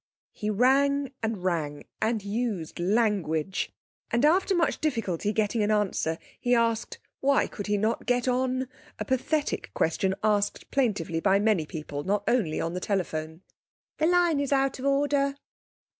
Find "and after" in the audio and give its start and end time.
4.09-4.55